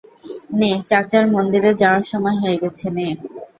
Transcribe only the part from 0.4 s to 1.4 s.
নে, চাচার